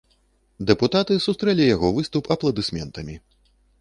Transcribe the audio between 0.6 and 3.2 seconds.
Дэпутаты сустрэлі яго выступ апладысментамі.